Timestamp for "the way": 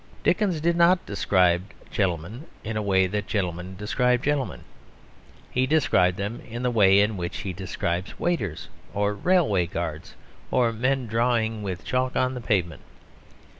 2.73-3.05, 6.63-6.99